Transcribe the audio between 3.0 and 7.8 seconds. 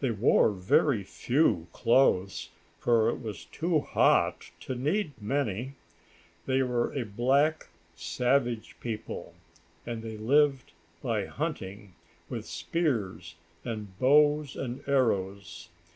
it was too hot to need many. They were a black,